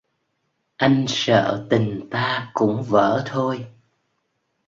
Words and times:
Anh 0.77 1.05
sợ 1.07 1.67
tình 1.69 2.07
ta 2.11 2.51
cũng 2.53 2.83
vỡ 2.83 3.23
thôi 3.25 3.67